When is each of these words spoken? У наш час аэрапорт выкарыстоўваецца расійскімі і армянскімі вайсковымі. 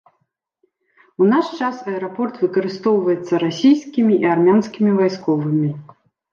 У 1.23 1.27
наш 1.33 1.51
час 1.59 1.75
аэрапорт 1.91 2.41
выкарыстоўваецца 2.45 3.33
расійскімі 3.45 4.13
і 4.27 4.33
армянскімі 4.33 4.91
вайсковымі. 5.05 5.69